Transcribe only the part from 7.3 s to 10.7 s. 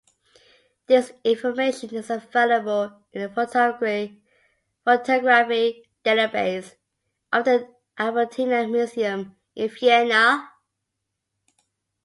of the Albertina Museum in Vienna.